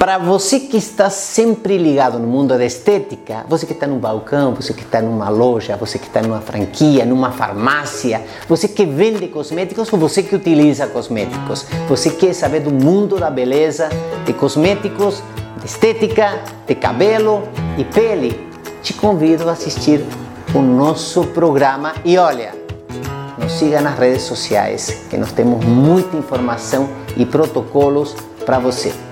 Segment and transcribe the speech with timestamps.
[0.00, 4.54] Para você que está sempre ligado no mundo da estética, você que está no balcão,
[4.54, 9.28] você que está numa loja, você que está numa franquia, numa farmácia, você que vende
[9.28, 13.90] cosméticos ou você que utiliza cosméticos, você quer saber do mundo da beleza,
[14.24, 15.22] de cosméticos,
[15.58, 17.42] de estética, de cabelo
[17.76, 18.48] e pele,
[18.82, 20.02] te convido a assistir
[20.54, 21.92] o nosso programa.
[22.06, 22.54] E olha,
[23.36, 26.88] nos siga nas redes sociais que nós temos muita informação
[27.18, 29.09] e protocolos para você.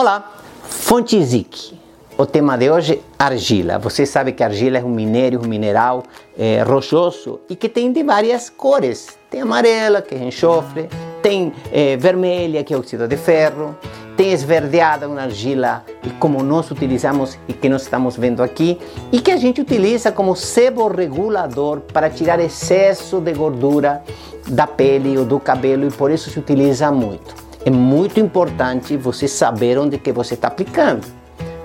[0.00, 0.30] Olá,
[0.62, 1.76] Fontizic.
[2.16, 3.80] O tema de hoje, argila.
[3.80, 6.04] Você sabe que argila é um minério, um mineral
[6.38, 9.18] é, rochoso e que tem de várias cores.
[9.28, 10.88] Tem amarela, que é enxofre,
[11.20, 13.76] tem é, vermelha, que é óxido de ferro,
[14.16, 15.84] tem esverdeada, uma argila
[16.20, 18.78] como nós utilizamos e que nós estamos vendo aqui,
[19.10, 24.04] e que a gente utiliza como sebo regulador para tirar excesso de gordura
[24.46, 29.28] da pele ou do cabelo e por isso se utiliza muito é muito importante você
[29.28, 31.06] saber onde que você está aplicando.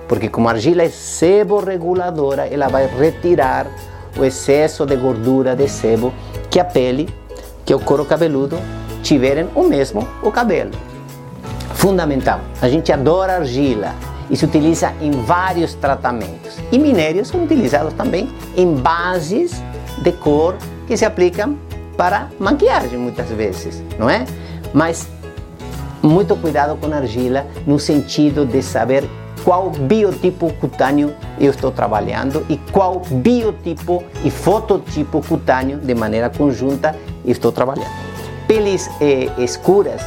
[0.06, 3.66] Porque como a argila é sebo reguladora, ela vai retirar
[4.14, 6.12] o excesso de gordura de sebo
[6.50, 7.08] que a pele,
[7.64, 8.58] que o couro cabeludo
[9.02, 10.72] tiverem o mesmo o cabelo.
[11.72, 12.40] Fundamental.
[12.60, 13.94] A gente adora argila
[14.28, 16.58] e se utiliza em vários tratamentos.
[16.70, 19.54] E minérios são utilizados também em bases
[20.02, 20.54] de cor
[20.86, 21.58] que se aplicam
[21.96, 24.26] para maquiagem muitas vezes, não é?
[24.74, 25.13] Mas
[26.04, 29.08] muito cuidado com argila no sentido de saber
[29.44, 36.94] qual biotipo cutâneo eu estou trabalhando e qual biotipo e fototipo cutâneo de maneira conjunta
[37.24, 37.90] eu estou trabalhando.
[38.46, 40.02] Peles eh, escuras,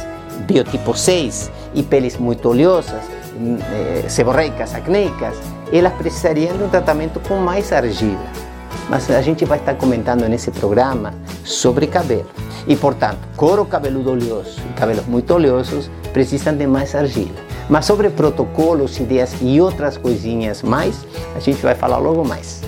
[0.46, 3.02] biotipo 6, e peles muito oleosas,
[3.40, 5.36] eh, seborreicas, acneicas,
[5.72, 8.47] elas precisariam de um tratamento com mais argila.
[8.88, 11.14] Mas a gente vai estar comentando nesse programa
[11.44, 12.26] sobre cabelo.
[12.66, 17.34] E, portanto, couro cabeludo oleoso e cabelos muito oleosos precisam de mais argila.
[17.68, 22.62] Mas sobre protocolos, ideias e outras coisinhas mais, a gente vai falar logo mais.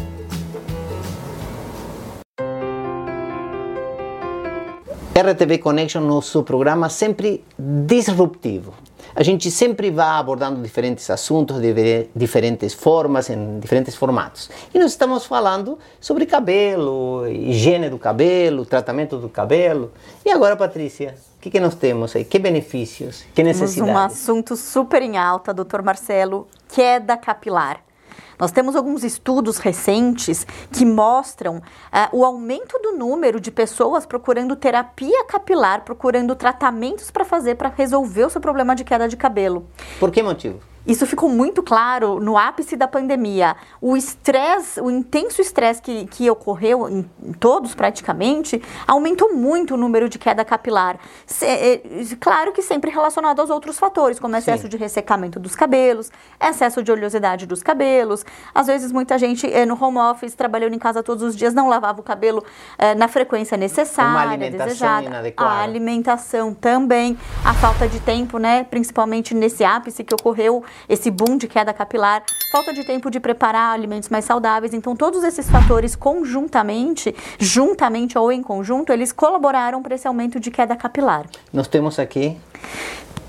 [5.14, 8.72] RTV Connection, nosso programa sempre disruptivo.
[9.20, 14.48] A gente sempre vai abordando diferentes assuntos de diferentes formas, em diferentes formatos.
[14.72, 19.92] E nós estamos falando sobre cabelo, higiene do cabelo, tratamento do cabelo.
[20.24, 22.24] E agora, Patrícia, o que, que nós temos aí?
[22.24, 23.26] Que benefícios?
[23.34, 23.74] Que necessidades?
[23.74, 27.82] Temos um assunto super em alta, doutor Marcelo, queda capilar.
[28.38, 34.56] Nós temos alguns estudos recentes que mostram uh, o aumento do número de pessoas procurando
[34.56, 39.66] terapia capilar, procurando tratamentos para fazer para resolver o seu problema de queda de cabelo.
[39.98, 40.69] Por que motivo?
[40.86, 43.54] Isso ficou muito claro no ápice da pandemia.
[43.80, 47.02] O estresse, o intenso estresse que, que ocorreu em
[47.38, 50.98] todos praticamente, aumentou muito o número de queda capilar.
[51.26, 51.82] Se, é,
[52.18, 54.68] claro que sempre relacionado aos outros fatores, como excesso Sim.
[54.68, 56.10] de ressecamento dos cabelos,
[56.40, 58.24] excesso de oleosidade dos cabelos.
[58.54, 61.68] Às vezes, muita gente é, no home office, trabalhando em casa todos os dias, não
[61.68, 62.42] lavava o cabelo
[62.78, 65.06] é, na frequência necessária, Uma alimentação desejada.
[65.06, 65.50] Inadequada.
[65.50, 68.64] A alimentação também, a falta de tempo, né?
[68.64, 72.22] Principalmente nesse ápice que ocorreu esse boom de queda capilar,
[72.52, 74.74] falta de tempo de preparar alimentos mais saudáveis.
[74.74, 80.50] Então, todos esses fatores conjuntamente, juntamente ou em conjunto, eles colaboraram para esse aumento de
[80.50, 81.26] queda capilar.
[81.52, 82.36] Nós temos aqui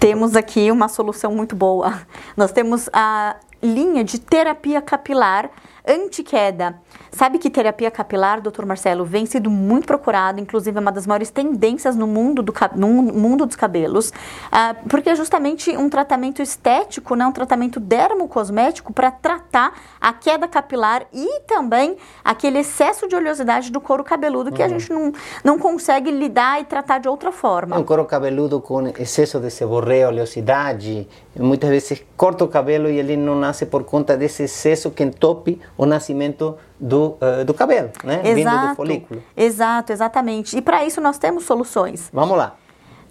[0.01, 2.01] temos aqui uma solução muito boa.
[2.36, 5.48] Nós temos a linha de terapia capilar
[5.88, 6.81] anti-queda.
[7.12, 11.30] Sabe que terapia capilar, doutor Marcelo, vem sido muito procurado, inclusive é uma das maiores
[11.30, 17.13] tendências no mundo, do, no mundo dos cabelos, uh, porque é justamente um tratamento estético,
[17.16, 23.72] né, um tratamento dermocosmético para tratar a queda capilar e também aquele excesso de oleosidade
[23.72, 24.66] do couro cabeludo que uhum.
[24.66, 25.12] a gente não,
[25.44, 27.78] não consegue lidar e tratar de outra forma.
[27.78, 31.07] Um couro cabeludo com excesso de seborreia, oleosidade,
[31.38, 35.60] muitas vezes corta o cabelo e ele não nasce por conta desse excesso que entope
[35.78, 38.22] o nascimento do, uh, do cabelo, né?
[38.24, 39.24] Exato, Vindo do folículo.
[39.38, 40.57] Exato, exatamente.
[40.57, 42.10] E para isso nós temos soluções.
[42.12, 42.56] Vamos lá.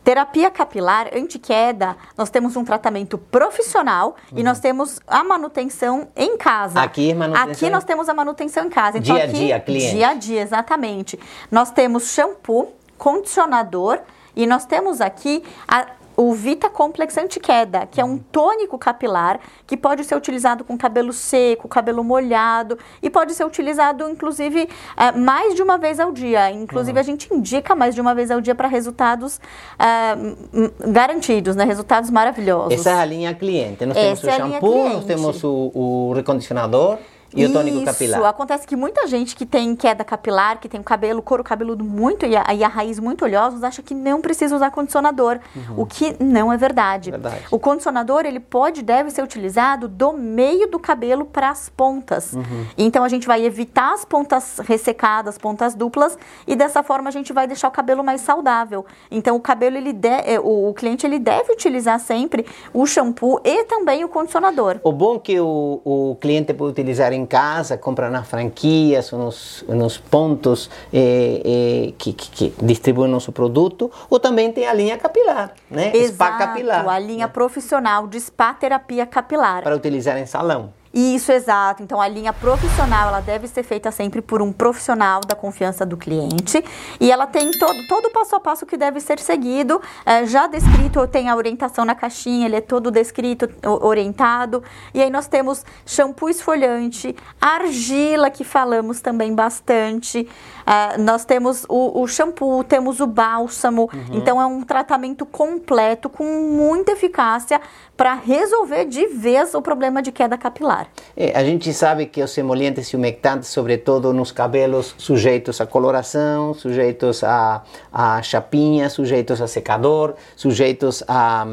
[0.02, 4.38] Terapia capilar anti-queda, nós temos um tratamento profissional uhum.
[4.38, 6.80] e nós temos a manutenção em casa.
[6.80, 7.52] Aqui manutenção.
[7.52, 8.98] Aqui nós temos a manutenção em casa.
[8.98, 9.94] Então, dia aqui, a dia, cliente.
[9.94, 11.20] Dia a dia, exatamente.
[11.50, 14.00] Nós temos shampoo, condicionador
[14.34, 15.86] e nós temos aqui a,
[16.20, 21.14] o Vita Complex Anti-Queda, que é um tônico capilar que pode ser utilizado com cabelo
[21.14, 24.68] seco, cabelo molhado e pode ser utilizado, inclusive,
[24.98, 26.50] é, mais de uma vez ao dia.
[26.50, 27.00] Inclusive, uhum.
[27.00, 29.40] a gente indica mais de uma vez ao dia para resultados
[29.78, 31.64] é, garantidos, né?
[31.64, 32.72] Resultados maravilhosos.
[32.72, 33.86] Essa é a linha cliente.
[33.86, 36.98] Nós temos Essa o é shampoo, nós temos o, o recondicionador.
[37.34, 38.20] E o tônico capilar?
[38.20, 41.84] Isso, acontece que muita gente que tem queda capilar, que tem o cabelo, couro cabeludo
[41.84, 45.82] muito e a, e a raiz muito oleosos, acha que não precisa usar condicionador, uhum.
[45.82, 47.10] o que não é verdade.
[47.10, 47.44] verdade.
[47.50, 52.32] O condicionador, ele pode, deve ser utilizado do meio do cabelo para as pontas.
[52.32, 52.66] Uhum.
[52.76, 57.32] Então, a gente vai evitar as pontas ressecadas, pontas duplas, e dessa forma a gente
[57.32, 58.84] vai deixar o cabelo mais saudável.
[59.10, 63.40] Então, o cabelo, ele de, é, o, o cliente, ele deve utilizar sempre o shampoo
[63.44, 64.80] e também o condicionador.
[64.82, 69.12] O bom é que o, o cliente pode utilizar em em casa, compra nas franquias,
[69.12, 74.74] nos, nos pontos eh, eh, que, que, que, distribuem nosso produto, ou também tem a
[74.74, 75.92] linha capilar, né?
[75.94, 76.88] Exato, spa capilar.
[76.88, 77.32] a linha né?
[77.32, 79.62] profissional de spa terapia capilar.
[79.62, 80.79] Para utilizar em salão.
[80.92, 81.84] Isso, exato.
[81.84, 85.96] Então, a linha profissional, ela deve ser feita sempre por um profissional da confiança do
[85.96, 86.64] cliente.
[86.98, 90.48] E ela tem todo, todo o passo a passo que deve ser seguido, é, já
[90.48, 94.64] descrito, tem a orientação na caixinha, ele é todo descrito, orientado.
[94.92, 100.28] E aí nós temos shampoo esfoliante, argila, que falamos também bastante.
[100.66, 103.88] É, nós temos o, o, shampoo, temos o bálsamo.
[103.92, 104.16] Uhum.
[104.18, 107.60] Então, é um tratamento completo, com muita eficácia,
[107.96, 110.79] para resolver de vez o problema de queda capilar.
[111.16, 116.54] É, a gente sabe que os emolientes e umectantes, sobretudo nos cabelos sujeitos à coloração,
[116.54, 117.62] sujeitos a,
[117.92, 121.46] a chapinha, sujeitos a secador, sujeitos a,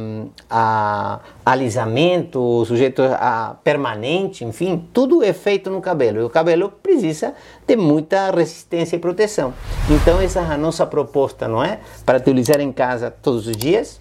[0.49, 6.19] a alisamento, sujeitos a permanente, enfim, tudo é feito no cabelo.
[6.19, 7.33] E o cabelo precisa
[7.65, 9.53] de muita resistência e proteção.
[9.89, 11.79] Então essa é a nossa proposta, não é?
[12.05, 13.99] Para utilizar em casa todos os dias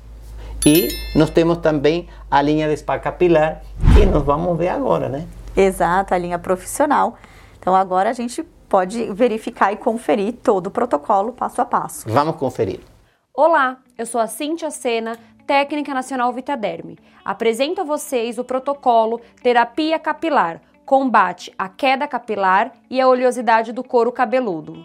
[0.66, 3.62] e nós temos também a linha de spa capilar,
[3.96, 5.26] que nós vamos ver agora, né?
[5.56, 7.16] Exato, a linha profissional.
[7.58, 12.06] Então agora a gente pode verificar e conferir todo o protocolo passo a passo.
[12.06, 12.80] Vamos conferir.
[13.32, 15.16] Olá, eu sou a Cintia Sena,
[15.46, 16.98] técnica nacional Vitaderme.
[17.24, 23.82] Apresento a vocês o protocolo Terapia Capilar, combate a queda capilar e a oleosidade do
[23.82, 24.84] couro cabeludo.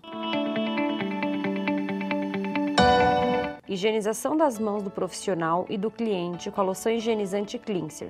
[3.68, 8.10] Higienização das mãos do profissional e do cliente com a loção higienizante Cleanser.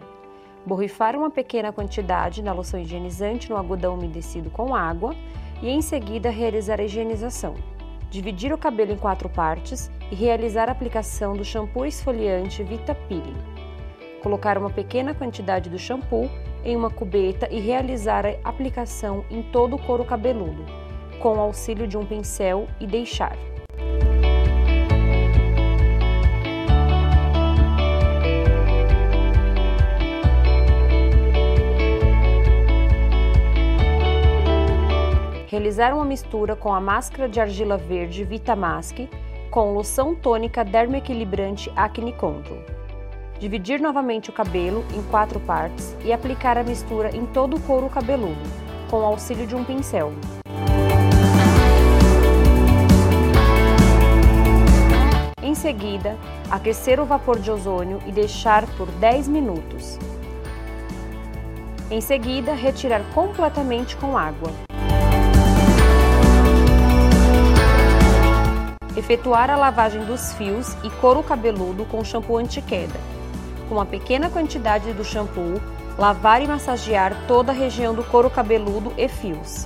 [0.65, 5.15] Borrifar uma pequena quantidade da loção higienizante no algodão umedecido com água
[5.61, 7.55] e em seguida realizar a higienização.
[8.11, 13.37] Dividir o cabelo em quatro partes e realizar a aplicação do shampoo esfoliante Vita Peeling.
[14.21, 16.29] Colocar uma pequena quantidade do shampoo
[16.63, 20.63] em uma cubeta e realizar a aplicação em todo o couro cabeludo,
[21.19, 23.35] com o auxílio de um pincel e deixar.
[35.51, 38.99] Realizar uma mistura com a máscara de argila verde Vitamask
[39.49, 42.59] com loção tônica dermoequilibrante Acne Control.
[43.37, 47.89] Dividir novamente o cabelo em quatro partes e aplicar a mistura em todo o couro
[47.89, 48.39] cabeludo,
[48.89, 50.13] com o auxílio de um pincel.
[55.43, 56.15] Em seguida,
[56.49, 59.99] aquecer o vapor de ozônio e deixar por 10 minutos.
[61.89, 64.70] Em seguida, retirar completamente com água.
[68.95, 72.99] Efetuar a lavagem dos fios e couro cabeludo com shampoo anti-queda.
[73.69, 75.61] Com uma pequena quantidade do shampoo,
[75.97, 79.65] lavar e massagear toda a região do couro cabeludo e fios.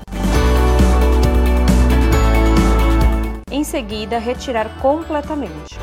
[3.50, 5.76] Em seguida, retirar completamente.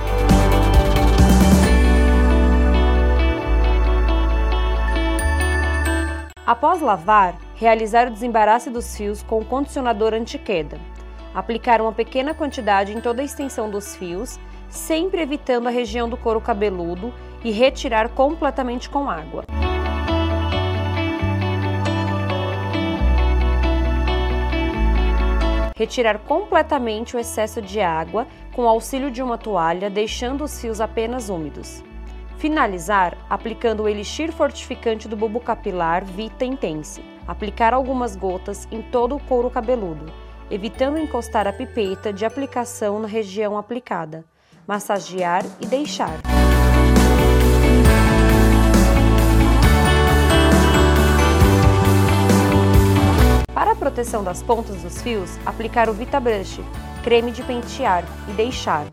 [6.47, 10.92] Após lavar, realizar o desembaraço dos fios com o condicionador anti-queda
[11.35, 16.17] Aplicar uma pequena quantidade em toda a extensão dos fios, sempre evitando a região do
[16.17, 17.12] couro cabeludo
[17.43, 19.45] e retirar completamente com água.
[25.75, 31.31] Retirar completamente o excesso de água com auxílio de uma toalha, deixando os fios apenas
[31.31, 31.83] úmidos.
[32.37, 37.03] Finalizar aplicando o elixir fortificante do bulbo capilar Vita Intense.
[37.27, 40.12] Aplicar algumas gotas em todo o couro cabeludo
[40.52, 44.23] evitando encostar a pipeta de aplicação na região aplicada.
[44.68, 46.21] massagear e deixar.
[53.52, 56.61] Para a proteção das pontas dos fios, aplicar o Vita Brush,
[57.02, 58.87] creme de pentear e deixar.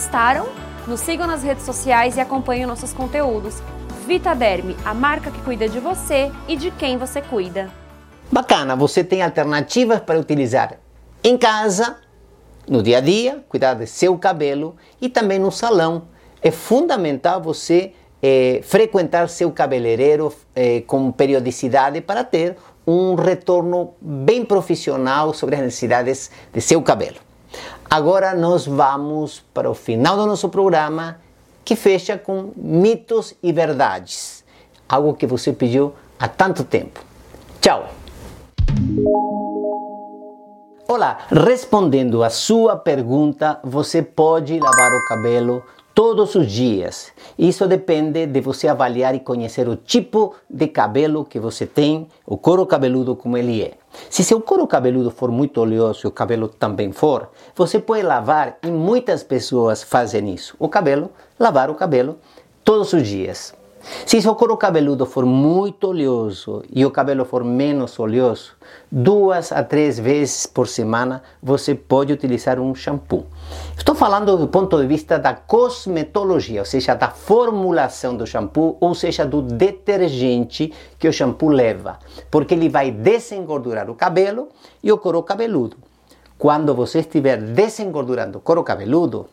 [0.00, 0.48] Gostaram?
[0.86, 3.56] Nos sigam nas redes sociais e acompanhem nossos conteúdos.
[4.06, 7.70] Vitaderme, a marca que cuida de você e de quem você cuida.
[8.32, 10.78] Bacana, você tem alternativas para utilizar
[11.22, 11.98] em casa,
[12.66, 16.04] no dia a dia, cuidar de seu cabelo e também no salão.
[16.40, 17.92] É fundamental você
[18.22, 25.60] eh, frequentar seu cabeleireiro eh, com periodicidade para ter um retorno bem profissional sobre as
[25.60, 27.29] necessidades de seu cabelo.
[27.92, 31.18] Agora nós vamos para o final do nosso programa
[31.64, 34.44] que fecha com mitos e verdades.
[34.88, 37.00] Algo que você pediu há tanto tempo.
[37.60, 37.88] Tchau!
[40.86, 45.60] Olá, respondendo a sua pergunta, você pode lavar o cabelo
[45.92, 47.12] todos os dias.
[47.36, 52.38] Isso depende de você avaliar e conhecer o tipo de cabelo que você tem, o
[52.38, 53.79] couro cabeludo como ele é.
[54.08, 58.58] Se seu couro cabeludo for muito oleoso e o cabelo também for, você pode lavar
[58.62, 60.54] e muitas pessoas fazem isso.
[60.58, 62.18] O cabelo, lavar o cabelo
[62.64, 63.54] todos os dias.
[64.04, 68.52] Se seu couro cabeludo for muito oleoso e o cabelo for menos oleoso,
[68.92, 73.26] duas a três vezes por semana você pode utilizar um shampoo.
[73.80, 78.94] Estou falando do ponto de vista da cosmetologia, ou seja, da formulação do shampoo, ou
[78.94, 81.98] seja, do detergente que o shampoo leva,
[82.30, 84.50] porque ele vai desengordurar o cabelo
[84.82, 85.78] e o couro cabeludo.
[86.36, 89.26] Quando você estiver desengordurando o couro cabeludo,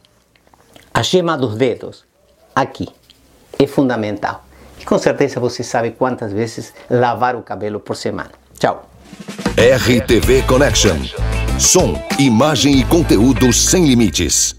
[0.93, 2.05] a gema dos dedos,
[2.55, 2.87] aqui,
[3.59, 4.45] é fundamental.
[4.79, 8.31] E com certeza você sabe quantas vezes lavar o cabelo por semana.
[8.57, 8.87] Tchau.
[9.57, 11.36] RTV Connection.
[11.59, 14.56] Som, imagem e conteúdo sem limites.